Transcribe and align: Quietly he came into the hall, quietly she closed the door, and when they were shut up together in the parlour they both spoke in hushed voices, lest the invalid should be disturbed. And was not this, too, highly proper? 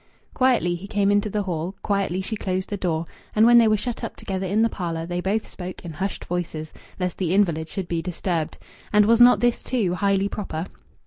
Quietly 0.33 0.73
he 0.73 0.87
came 0.87 1.11
into 1.11 1.29
the 1.29 1.43
hall, 1.43 1.75
quietly 1.83 2.21
she 2.21 2.35
closed 2.35 2.69
the 2.71 2.75
door, 2.75 3.05
and 3.35 3.45
when 3.45 3.59
they 3.59 3.67
were 3.67 3.77
shut 3.77 4.03
up 4.03 4.15
together 4.15 4.47
in 4.47 4.63
the 4.63 4.67
parlour 4.67 5.05
they 5.05 5.21
both 5.21 5.45
spoke 5.47 5.85
in 5.85 5.93
hushed 5.93 6.25
voices, 6.25 6.73
lest 6.99 7.19
the 7.19 7.35
invalid 7.35 7.69
should 7.69 7.87
be 7.87 8.01
disturbed. 8.01 8.57
And 8.91 9.05
was 9.05 9.21
not 9.21 9.41
this, 9.41 9.61
too, 9.61 9.93
highly 9.93 10.27
proper? 10.27 10.65